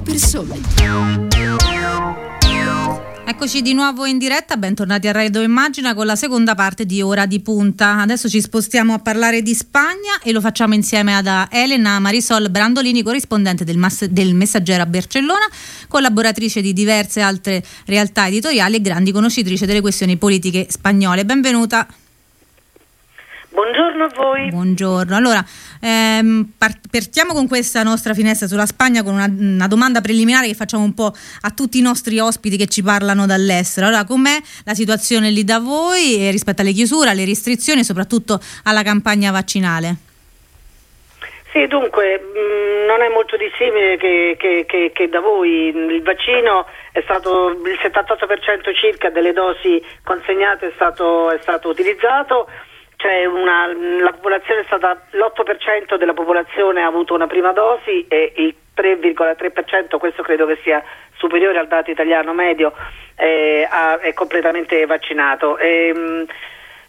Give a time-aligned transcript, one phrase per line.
[0.00, 0.60] alle persone.
[3.26, 7.26] Eccoci di nuovo in diretta, bentornati a Radio Immagina con la seconda parte di Ora
[7.26, 8.00] di Punta.
[8.00, 13.02] Adesso ci spostiamo a parlare di Spagna e lo facciamo insieme ad Elena Marisol Brandolini,
[13.02, 15.48] corrispondente del, Mas- del Messaggero a Barcellona,
[15.86, 21.24] collaboratrice di diverse altre realtà editoriali e grandi conoscitrice delle questioni politiche spagnole.
[21.24, 21.86] Benvenuta.
[23.52, 24.48] Buongiorno a voi.
[24.48, 25.16] Buongiorno.
[25.16, 25.44] Allora,
[25.82, 30.84] ehm, partiamo con questa nostra finestra sulla Spagna con una, una, domanda preliminare che facciamo
[30.84, 31.06] un po'
[31.42, 33.88] a tutti i nostri ospiti che ci parlano dall'estero.
[33.88, 38.38] Allora, com'è la situazione lì da voi eh, rispetto alle chiusure, alle restrizioni e soprattutto
[38.64, 39.96] alla campagna vaccinale?
[41.52, 45.74] Sì, dunque, mh, mm, non è molto dissimile che, che, che, che, da voi.
[45.74, 52.46] Il vaccino è stato, il 78% circa delle dosi consegnate è stato, è stato utilizzato
[53.00, 53.66] cioè una,
[54.02, 59.96] la popolazione è stata, l'8% della popolazione ha avuto una prima dosi e il 3,3%,
[59.98, 60.84] questo credo che sia
[61.16, 62.74] superiore al dato italiano medio,
[63.16, 65.56] eh, ha, è completamente vaccinato.
[65.56, 66.26] E, ehm,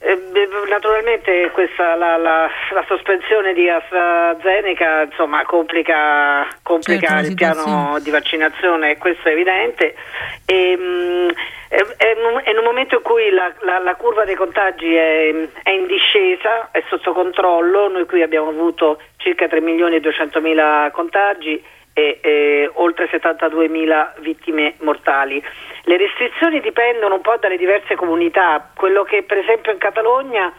[0.04, 0.20] eh,
[0.68, 8.10] naturalmente questa, la, la, la, sospensione di AstraZeneca insomma, complica, complica certo, il piano di
[8.10, 9.96] vaccinazione, questo è evidente.
[10.46, 11.31] E,
[12.40, 15.88] è, in un momento in cui la, la, la curva dei contagi è, è, in
[15.88, 21.62] discesa, è sotto controllo, noi qui abbiamo avuto circa 3 milioni e 200 mila contagi
[21.94, 25.44] e, e oltre 72 mila vittime mortali.
[25.84, 30.54] Le restrizioni dipendono un po' dalle diverse comunità, quello che per esempio in Catalogna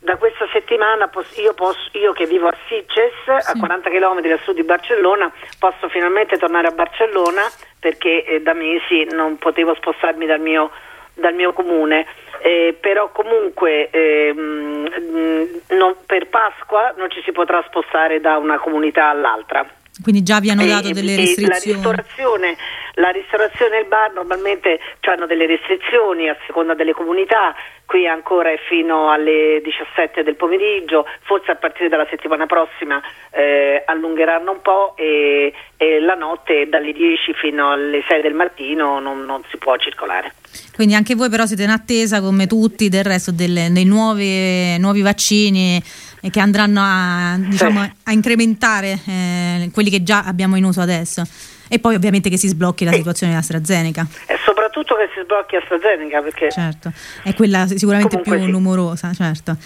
[0.00, 3.30] da questa settimana io, posso, io, che vivo a Sitges, sì.
[3.30, 7.42] a 40 km a sud di Barcellona, posso finalmente tornare a Barcellona
[7.80, 10.70] perché eh, da mesi non potevo spostarmi dal mio,
[11.18, 12.06] dal mio comune.
[12.40, 19.08] Eh, però comunque eh, non, per Pasqua non ci si potrà spostare da una comunità
[19.08, 19.66] all'altra.
[20.00, 21.48] Quindi già vi hanno dato delle restrizioni?
[21.48, 22.56] La ristorazione,
[22.94, 27.54] la ristorazione e il bar normalmente hanno delle restrizioni a seconda delle comunità,
[27.88, 33.00] qui ancora è fino alle 17 del pomeriggio, forse a partire dalla settimana prossima
[33.30, 39.00] eh, allungheranno un po' e, e, la notte dalle 10 fino alle 6 del mattino
[39.00, 40.34] non, non, si può circolare.
[40.74, 45.00] Quindi anche voi però siete in attesa come tutti del resto delle, dei nuovi, nuovi
[45.00, 45.82] vaccini
[46.30, 47.90] che andranno a, diciamo, sì.
[48.04, 51.22] a incrementare eh, quelli che già abbiamo in uso adesso.
[51.70, 54.06] E poi ovviamente che si sblocchi la situazione di AstraZeneca.
[54.26, 54.36] E
[54.78, 56.50] soprattutto che si sblocchi AstraZeneca perché...
[56.50, 58.50] Certo, è quella sicuramente più sì.
[58.50, 59.56] numerosa, certo.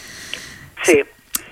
[0.83, 1.05] Sì.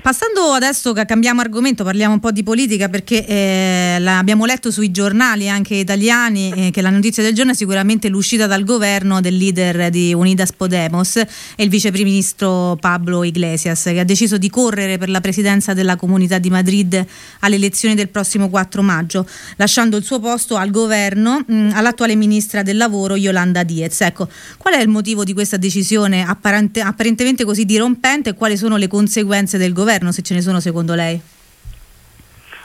[0.02, 5.46] Passando adesso, cambiamo argomento, parliamo un po' di politica perché eh, abbiamo letto sui giornali
[5.46, 9.90] anche italiani eh, che la notizia del giorno è sicuramente l'uscita dal governo del leader
[9.90, 11.26] di Unidas Podemos e
[11.58, 16.48] il viceministro Pablo Iglesias che ha deciso di correre per la presidenza della Comunità di
[16.48, 17.04] Madrid
[17.40, 22.62] alle elezioni del prossimo 4 maggio, lasciando il suo posto al governo mh, all'attuale ministra
[22.62, 24.00] del lavoro Yolanda Diez.
[24.00, 28.78] Ecco, qual è il motivo di questa decisione apparente, apparentemente così dirompente e quali sono
[28.78, 29.88] le conseguenze del governo?
[29.90, 31.20] Governo, se ce ne sono secondo lei?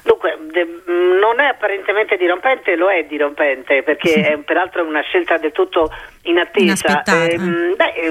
[0.03, 4.19] Dunque, de, non è apparentemente dirompente, lo è dirompente perché sì.
[4.19, 5.91] è peraltro una scelta del tutto
[6.23, 7.01] inattesa.
[7.03, 7.37] Eh,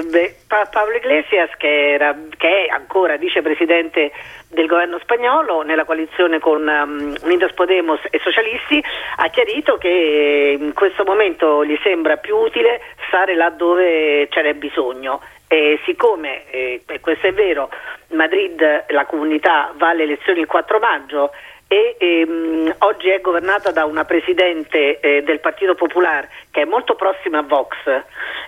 [0.03, 4.11] beh, pa- Paolo Iglesias, che, era, che, è ancora vicepresidente
[4.49, 8.83] del governo spagnolo nella coalizione con um, Unidas Podemos e Socialisti,
[9.17, 14.53] ha chiarito che in questo momento gli sembra più utile stare là dove ce n'è
[14.53, 15.21] bisogno.
[15.55, 17.69] E siccome, eh, questo è vero,
[18.09, 21.31] Madrid, la comunità, va alle elezioni il 4 maggio
[21.67, 26.95] e ehm, oggi è governata da una presidente eh, del Partito Popolare che è molto
[26.95, 27.75] prossima a Vox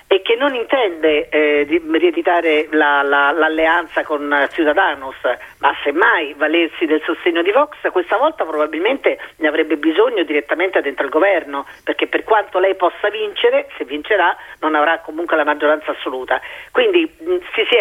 [0.08, 5.18] e che non intende eh, di rieditare la, la, l'alleanza con Ciudadanos,
[5.60, 11.04] ma semmai valersi del sostegno di Vox, questa volta probabilmente ne avrebbe bisogno direttamente dentro
[11.04, 15.92] il governo, perché per quanto lei possa vincere, se vincerà non avrà comunque la maggioranza
[15.92, 16.40] assoluta.
[16.72, 17.78] Quindi mh, si, si,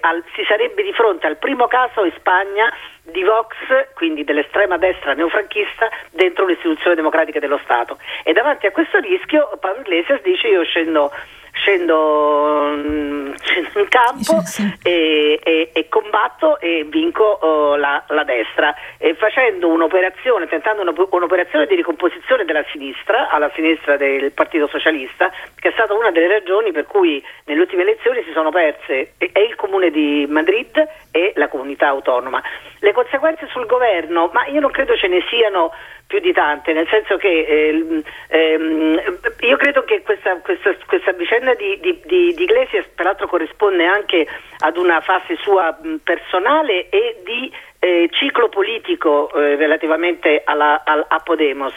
[0.00, 3.54] al, si sarebbe di fronte al primo caso in Spagna di Vox,
[3.94, 7.98] quindi dell'estrema destra neofranchista, dentro l'istituzione democratica dello Stato.
[8.24, 11.10] E davanti a questo rischio Paolo Iglesias dice io scendo
[11.60, 14.62] scendo, in campo sì.
[14.82, 21.66] e, e, e, combatto e vinco oh, la, la, destra e facendo un'operazione, tentando un'operazione
[21.66, 26.72] di ricomposizione della sinistra alla sinistra del Partito Socialista che è stata una delle ragioni
[26.72, 31.48] per cui nelle ultime elezioni si sono perse e il Comune di Madrid e la
[31.48, 32.42] comunità autonoma.
[32.78, 35.72] Le conseguenze sul governo, ma io non credo ce ne siano
[36.10, 39.00] più di tante, nel senso che eh, ehm,
[39.42, 44.26] io credo che questa, questa, questa vicenda di, di, di, di, Iglesias peraltro corrisponde anche
[44.58, 51.20] ad una fase sua personale e di eh, ciclo politico eh, relativamente alla, al, a
[51.20, 51.74] Podemos.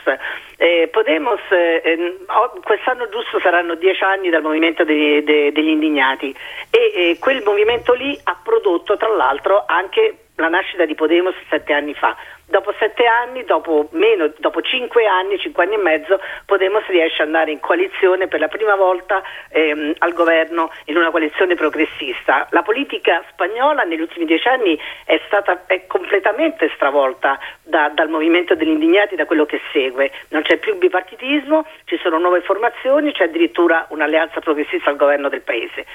[0.57, 2.25] Eh, Podemos eh, ehm,
[2.63, 6.35] quest'anno giusto saranno dieci anni dal movimento dei, de, degli indignati
[6.71, 11.93] e quel movimento lì ha prodotto tra l'altro anche la nascita di Podemos sette anni
[11.93, 12.15] fa.
[12.45, 17.29] Dopo sette anni, dopo, meno, dopo cinque anni, cinque anni e mezzo, Podemos riesce ad
[17.29, 22.47] andare in coalizione per la prima volta ehm, al governo in una coalizione progressista.
[22.51, 28.55] La politica spagnola negli ultimi dieci anni è stata è completamente stravolta da, dal movimento
[28.55, 30.11] degli indignati, da quello che segue.
[30.29, 35.41] Non c'è più bipartitismo, ci sono nuove formazioni, c'è addirittura un'alleanza progressista al governo del
[35.41, 35.85] paese.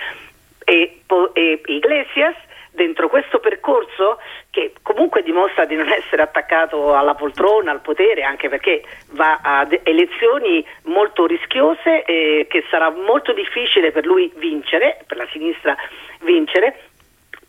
[0.64, 1.02] E,
[1.34, 2.34] e Iglesias
[2.78, 4.20] dentro questo percorso
[4.50, 9.76] che comunque dimostra di non essere attaccato alla poltrona, al potere, anche perché va ad
[9.82, 15.76] elezioni molto rischiose e che sarà molto difficile per lui vincere, per la sinistra
[16.20, 16.78] vincere,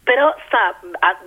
[0.04, 0.80] però sta,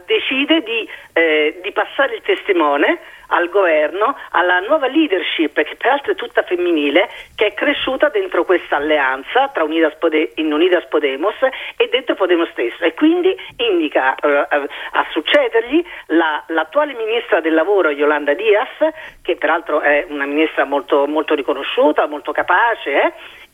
[0.04, 2.98] decide di, eh, di passare il testimone
[3.32, 8.76] al governo, alla nuova leadership, che peraltro è tutta femminile, che è cresciuta dentro questa
[8.76, 11.34] alleanza tra Unidas Pode- in Unidas Podemos
[11.76, 12.84] e dentro Podemos stesso.
[12.84, 14.46] E quindi indica eh,
[14.92, 18.92] a succedergli la, l'attuale ministra del lavoro Yolanda Diaz,
[19.22, 23.12] che peraltro è una ministra molto, molto riconosciuta, molto capace, eh,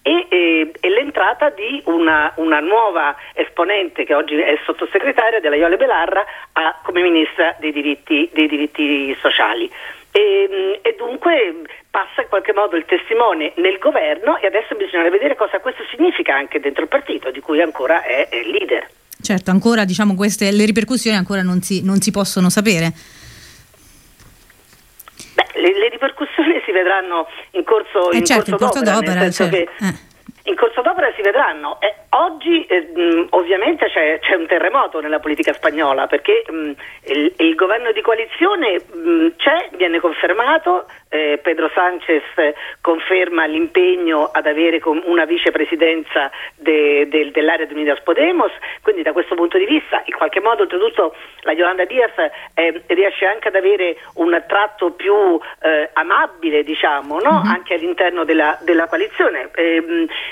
[0.08, 5.76] e, e, e, l'entrata di una, una, nuova esponente che oggi è sottosegretaria della Iole
[5.76, 9.70] Belarra a, come ministra dei diritti, dei diritti sociali.
[10.10, 11.56] E, e, dunque
[11.90, 16.34] passa in qualche modo il testimone nel governo e adesso bisogna vedere cosa questo significa
[16.34, 18.88] anche dentro il partito di cui ancora è, è leader.
[19.20, 22.92] Certo, ancora diciamo queste le ripercussioni ancora non si, non si possono sapere.
[25.72, 29.56] Le, ripercussioni si vedranno in corso, eh in certo, corso d'opera, d'opera certo.
[29.56, 30.07] che eh.
[30.48, 31.78] In corso d'opera si vedranno.
[31.80, 36.70] Eh, oggi eh, ovviamente c'è, c'è, un terremoto nella politica spagnola perché mh,
[37.12, 42.22] il, il, governo di coalizione mh, c'è, viene confermato, eh, Pedro Sanchez
[42.80, 48.52] conferma l'impegno ad avere una vicepresidenza de, de, dell'area di Unidas Podemos,
[48.82, 52.12] quindi da questo punto di vista in qualche modo oltretutto la Yolanda Diaz
[52.54, 57.40] eh, riesce anche ad avere un tratto più eh, amabile diciamo, no?
[57.42, 57.52] mm-hmm.
[57.52, 59.50] anche all'interno della, della coalizione.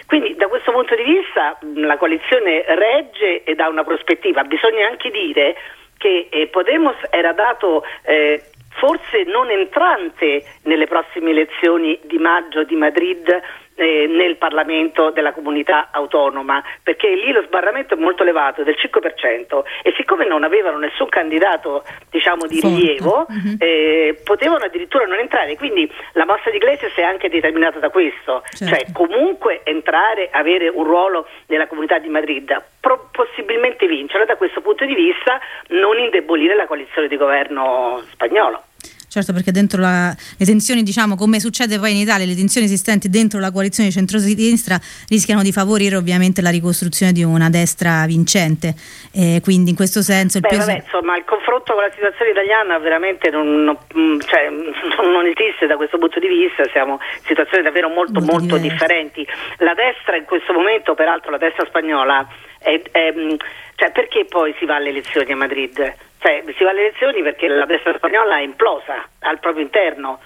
[0.07, 4.45] Quindi da questo punto di vista la coalizione regge e dà una prospettiva.
[4.45, 5.57] Bisogna anche dire
[5.99, 8.43] che eh, Podemos era dato eh,
[8.77, 13.43] forse non entrante nelle prossime elezioni di maggio di Madrid
[13.77, 19.63] eh, nel Parlamento della comunità autonoma, perché lì lo sbarramento è molto elevato, del 5%,
[19.83, 23.57] e siccome non avevano nessun candidato diciamo, di rilievo, uh-huh.
[23.59, 25.57] eh, potevano addirittura non entrare.
[25.57, 28.75] Quindi la mossa di Iglesias è anche determinata da questo, certo.
[28.75, 34.61] cioè comunque entrare, avere un ruolo nella comunità di Madrid, pro- possibilmente vincere da questo
[34.61, 35.39] punto di vista,
[35.69, 38.63] non indebolire la coalizione di governo spagnolo.
[39.17, 43.09] Certo, perché dentro la, le tensioni, diciamo, come succede poi in Italia, le tensioni esistenti
[43.09, 44.77] dentro la coalizione centro-sinistra
[45.09, 48.75] rischiano di favorire ovviamente la ricostruzione di una destra vincente.
[49.15, 50.67] E quindi in questo senso il Beh, peso...
[50.67, 54.51] vabbè, insomma, il confronto con la situazione italiana veramente non, non, mm, cioè,
[55.01, 59.27] non, esiste da questo punto di vista, siamo in situazioni davvero molto, molto, molto differenti.
[59.65, 62.29] La destra in questo momento, peraltro la destra spagnola,
[62.59, 63.35] è, è, mm,
[63.77, 65.95] cioè, perché poi si va alle elezioni a Madrid?
[66.27, 70.19] Cioè, si va alle elezioni perché la destra spagnola è implosa al proprio interno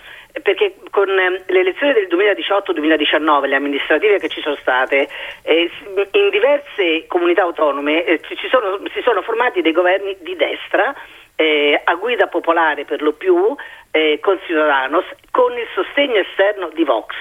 [0.42, 5.08] perché con ehm, le elezioni del 2018-2019, le amministrative che ci sono state,
[5.42, 5.70] eh,
[6.12, 10.94] in diverse comunità autonome eh, sono, si sono formati dei governi di destra
[11.36, 13.54] eh, a guida popolare per lo più
[13.90, 17.12] eh, con Ciudadanos con il sostegno esterno di Vox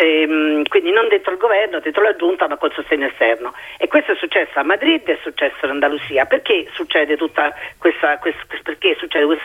[0.00, 3.52] ehm, quindi non dentro il governo, dentro la giunta, ma col sostegno esterno.
[3.76, 6.24] E questo è successo a Madrid, è successo in Andalusia.
[6.24, 8.42] Perché succede tutta questa, questa,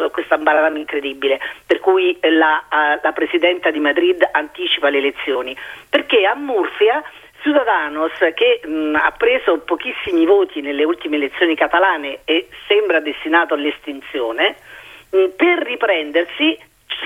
[0.09, 1.39] questo ambaradame incredibile?
[1.65, 2.63] Per cui la,
[3.01, 5.55] la Presidenta di Madrid anticipa le elezioni?
[5.89, 7.03] Perché a Murcia
[7.41, 14.55] Ciudadanos, che mh, ha preso pochissimi voti nelle ultime elezioni catalane e sembra destinato all'estinzione,
[15.11, 16.57] mh, per riprendersi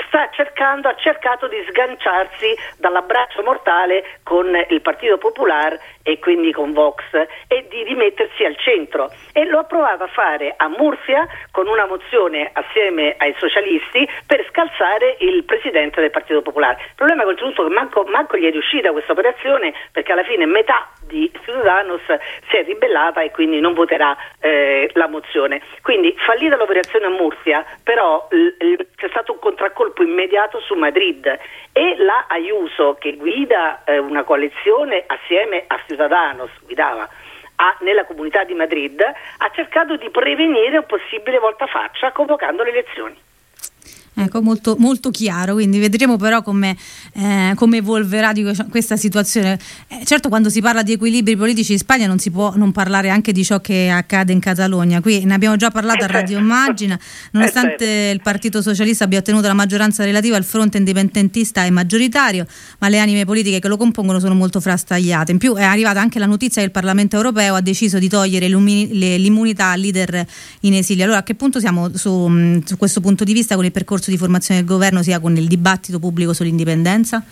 [0.07, 6.73] sta cercando, ha cercato di sganciarsi dall'abbraccio mortale con il Partito Popolare e quindi con
[6.73, 7.03] Vox
[7.47, 11.85] e di rimettersi al centro e lo ha provato a fare a Murcia con una
[11.85, 16.81] mozione assieme ai socialisti per scalzare il presidente del Partito Popolare.
[16.81, 20.45] Il problema è oltretutto che manco, manco gli è riuscita questa operazione perché alla fine
[20.45, 22.01] metà di Ciudadanos
[22.49, 25.61] si è ribellata e quindi non voterà eh, la mozione.
[25.81, 31.25] Quindi fallita l'operazione a Murcia, però l- l- c'è stato un contraccolpo immediato su Madrid
[31.71, 35.97] e la Ayuso che guida eh, una coalizione assieme a Ciudadanos,
[36.63, 37.09] guidava
[37.61, 43.17] ha, nella comunità di Madrid ha cercato di prevenire un possibile voltafaccia convocando le elezioni.
[44.19, 46.75] Ecco, molto, molto, chiaro, quindi vedremo però come,
[47.13, 48.33] eh, come evolverà
[48.69, 49.57] questa situazione.
[49.87, 53.09] Eh, certo quando si parla di equilibri politici in Spagna non si può non parlare
[53.09, 54.99] anche di ciò che accade in Catalogna.
[54.99, 56.99] Qui ne abbiamo già parlato a Radio Immagina,
[57.31, 62.45] nonostante il Partito Socialista abbia ottenuto la maggioranza relativa, il fronte indipendentista è maggioritario,
[62.79, 65.31] ma le anime politiche che lo compongono sono molto frastagliate.
[65.31, 68.49] In più è arrivata anche la notizia che il Parlamento europeo ha deciso di togliere
[68.49, 70.25] l'immunità al leader
[70.61, 71.05] in esilio.
[71.05, 74.17] Allora a che punto siamo su, su questo punto di vista con il percorso di
[74.17, 77.23] formazione del governo sia con il dibattito pubblico sull'indipendenza?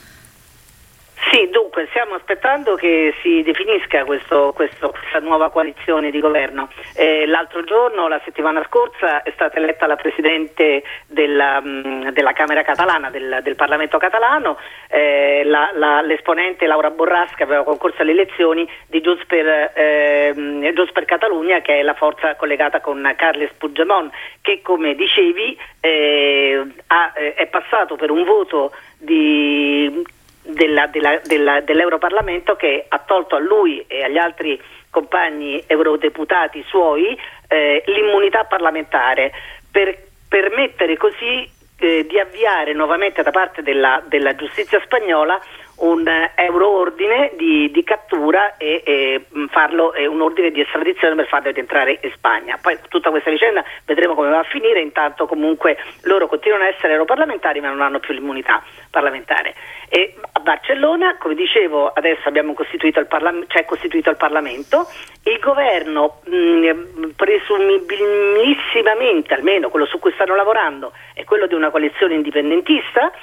[1.30, 6.70] Sì, dunque stiamo aspettando che si definisca questo, questo, questa nuova coalizione di governo.
[6.96, 12.64] Eh, l'altro giorno, la settimana scorsa, è stata eletta la Presidente della, mh, della Camera
[12.64, 14.58] catalana, del, del Parlamento catalano,
[14.88, 20.72] eh, la, la, l'esponente Laura Borras che aveva concorso alle elezioni di Gius per, eh,
[20.74, 26.66] Gius per Catalunya, che è la forza collegata con Carles Puigdemont, che come dicevi eh,
[26.88, 30.16] ha, eh, è passato per un voto di
[30.48, 37.18] della, della, della, dell'Europarlamento che ha tolto a lui e agli altri compagni eurodeputati suoi
[37.48, 39.32] eh, l'immunità parlamentare
[39.70, 39.96] per
[40.28, 41.50] permettere così
[41.80, 45.40] eh, di avviare nuovamente da parte della, della giustizia spagnola
[45.78, 51.28] un euroordine di, di cattura e, e mm, farlo è un ordine di estradizione per
[51.28, 52.58] farlo rientrare in Spagna.
[52.60, 56.94] Poi tutta questa vicenda vedremo come va a finire, intanto comunque loro continuano a essere
[56.94, 59.54] europarlamentari ma non hanno più l'immunità parlamentare.
[59.90, 64.86] E a Barcellona, come dicevo, adesso costituito Parlam- c'è costituito il Parlamento,
[65.24, 71.70] il governo mh, mm, presumibilissimamente, almeno quello su cui stanno lavorando, è quello di una
[71.70, 73.14] coalizione indipendentista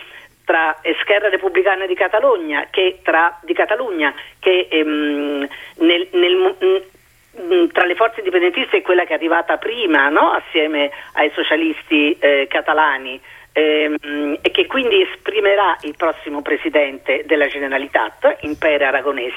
[0.44, 7.84] tra Esquerra Repubblicana di Catalogna che tra, di Catalogna che ehm, nel, nel, mh, tra
[7.84, 10.32] le forze indipendentiste è quella che è arrivata prima no?
[10.32, 13.20] assieme ai socialisti eh, catalani
[13.54, 19.32] ehm, e che quindi esprimerà il prossimo presidente della Generalitat, Impere Aragonès.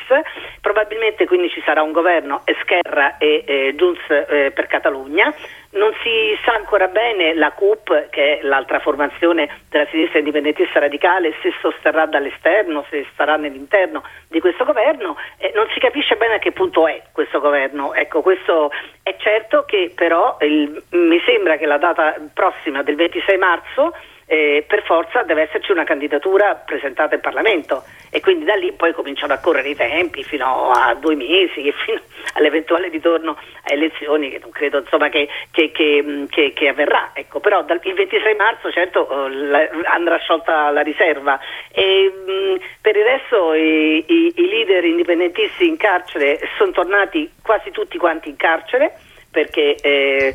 [0.60, 5.34] Probabilmente quindi ci sarà un governo Esquerra e eh, Junts eh, per Catalogna.
[5.72, 11.36] Non si sa ancora bene la CUP, che è l'altra formazione della sinistra indipendentista radicale,
[11.42, 15.18] se sosterrà dall'esterno, se starà nell'interno di questo governo.
[15.38, 17.94] Eh, non si capisce bene a che punto è questo governo.
[17.94, 18.72] Ecco, questo
[19.04, 23.94] è certo che però il, mi sembra che la data prossima del 26 marzo
[24.30, 28.92] eh, per forza deve esserci una candidatura presentata in Parlamento e quindi da lì poi
[28.94, 32.02] cominciano a correre i tempi fino a due mesi e fino
[32.34, 37.12] all'eventuale ritorno a elezioni che non credo insomma, che, che, che, che, avverrà.
[37.14, 41.40] Ecco, però dal, il 26 marzo certo eh, la, andrà sciolta la riserva
[41.72, 47.72] e mh, per il resto i, i, i leader indipendentisti in carcere sono tornati quasi
[47.72, 48.92] tutti quanti in carcere
[49.32, 50.34] perché eh,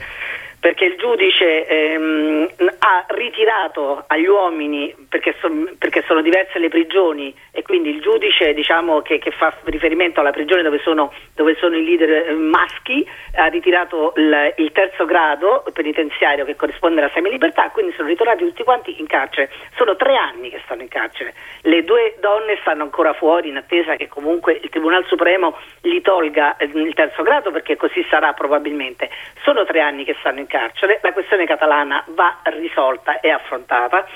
[0.62, 7.34] perché il giudice ehm, ha ritirato agli uomini, perché, son, perché, sono diverse le prigioni
[7.50, 11.76] e quindi il giudice diciamo, che, che, fa riferimento alla prigione dove sono, dove sono
[11.76, 13.04] i leader eh, maschi
[13.34, 18.62] ha ritirato il, il, terzo grado penitenziario che corrisponde alla semilibertà, quindi sono ritornati tutti
[18.62, 19.50] quanti in carcere.
[19.74, 21.34] Sono tre anni che stanno in carcere.
[21.62, 26.56] Le due donne stanno ancora fuori in attesa che comunque il Tribunale Supremo gli tolga
[26.56, 29.10] eh, il terzo grado perché così sarà probabilmente.
[29.42, 30.51] Sono tre anni che stanno in carcere,
[31.00, 34.06] la questione catalana va risolta e affrontata.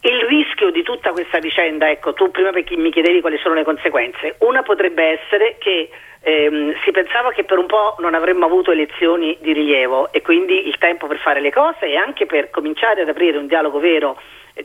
[0.00, 4.36] Il rischio di tutta questa vicenda, ecco, tu prima mi chiedevi quali sono le conseguenze,
[4.40, 9.36] una potrebbe essere che ehm, si pensava che per un po' non avremmo avuto elezioni
[9.40, 13.08] di rilievo e quindi il tempo per fare le cose e anche per cominciare ad
[13.08, 14.16] aprire un dialogo vero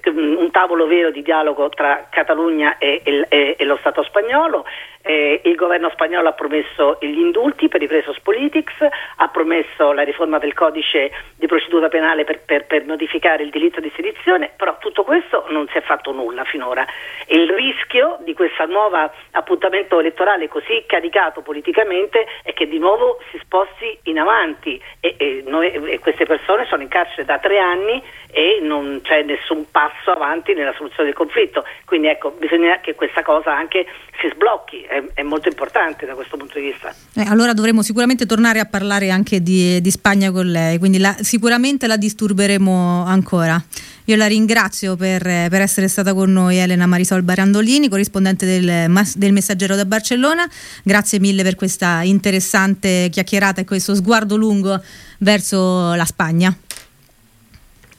[0.06, 4.66] un tavolo vero di dialogo tra Catalogna e, e, e lo Stato spagnolo.
[5.02, 8.76] Eh, il governo spagnolo ha promesso gli indulti per i presos politics,
[9.16, 13.80] ha promesso la riforma del codice di procedura penale per, per, per notificare il diritto
[13.80, 16.86] di sedizione, però tutto questo non si è fatto nulla finora.
[17.28, 23.40] Il rischio di questo nuovo appuntamento elettorale così caricato politicamente è che di nuovo si
[23.40, 28.02] sposti in avanti e, e, noi, e queste persone sono in carcere da tre anni
[28.32, 31.66] e non c'è nessun passo avanti nella soluzione del conflitto.
[31.86, 33.86] Quindi ecco, bisogna che questa cosa anche
[34.20, 36.94] si sblocchi, è, è molto importante da questo punto di vista.
[37.14, 41.16] Eh, allora dovremo sicuramente tornare a parlare anche di, di Spagna con lei, quindi la,
[41.22, 43.64] sicuramente la disturberemo ancora.
[44.06, 49.32] Io la ringrazio per, per, essere stata con noi Elena Marisol Barandolini, corrispondente del, del,
[49.32, 50.50] Messaggero da Barcellona.
[50.84, 54.82] Grazie mille per questa interessante chiacchierata e questo sguardo lungo
[55.20, 56.54] verso la Spagna.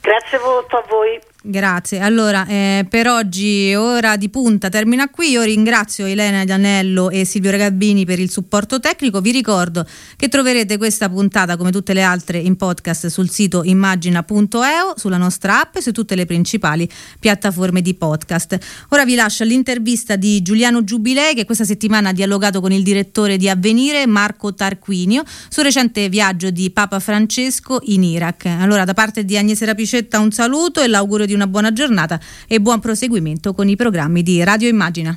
[0.01, 1.19] Grazie molto a voi.
[1.45, 1.99] Grazie.
[1.99, 5.31] Allora, eh, per oggi ora di punta termina qui.
[5.31, 9.19] Io ringrazio Elena Gianello e Silvio Regabbini per il supporto tecnico.
[9.19, 9.85] Vi ricordo
[10.15, 15.59] che troverete questa puntata, come tutte le altre, in podcast sul sito immagina.eu, sulla nostra
[15.59, 18.57] app e su tutte le principali piattaforme di podcast.
[18.91, 23.35] Ora vi lascio l'intervista di Giuliano Giubilei, che questa settimana ha dialogato con il direttore
[23.35, 28.45] di Avvenire, Marco Tarquinio, sul recente viaggio di Papa Francesco in Iraq.
[28.45, 32.59] Allora, da parte di Agnese Rapicetta un saluto e l'augurio di una buona giornata e
[32.59, 35.15] buon proseguimento con i programmi di Radio Immagina.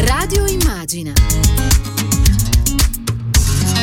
[0.00, 1.12] Radio Immagina.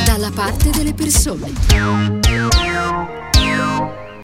[0.05, 2.54] Dalla parte delle persone.